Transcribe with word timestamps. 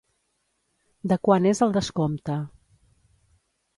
De 1.11 1.17
quant 1.27 1.47
és 1.51 1.63
el 1.67 1.75
descompte. 1.77 2.39